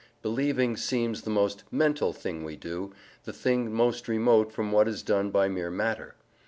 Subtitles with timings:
[0.23, 2.91] Believing seems the most "mental" thing we do,
[3.25, 6.15] the thing most remote from what is done by mere matter.